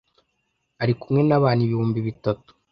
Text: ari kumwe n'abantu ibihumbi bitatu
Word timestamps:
ari 0.81 0.93
kumwe 1.01 1.21
n'abantu 1.25 1.61
ibihumbi 1.63 1.99
bitatu 2.07 2.49